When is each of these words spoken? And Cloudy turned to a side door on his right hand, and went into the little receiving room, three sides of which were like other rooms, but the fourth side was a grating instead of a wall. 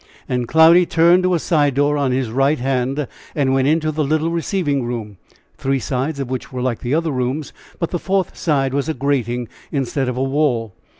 And 0.27 0.47
Cloudy 0.47 0.87
turned 0.87 1.21
to 1.21 1.35
a 1.35 1.37
side 1.37 1.75
door 1.75 1.95
on 1.95 2.11
his 2.11 2.31
right 2.31 2.57
hand, 2.57 3.07
and 3.35 3.53
went 3.53 3.67
into 3.67 3.91
the 3.91 4.03
little 4.03 4.31
receiving 4.31 4.83
room, 4.83 5.17
three 5.59 5.77
sides 5.77 6.19
of 6.19 6.27
which 6.27 6.51
were 6.51 6.63
like 6.63 6.83
other 6.91 7.11
rooms, 7.11 7.53
but 7.77 7.91
the 7.91 7.99
fourth 7.99 8.35
side 8.35 8.73
was 8.73 8.89
a 8.89 8.95
grating 8.95 9.47
instead 9.71 10.09
of 10.09 10.17
a 10.17 10.23
wall. 10.23 10.73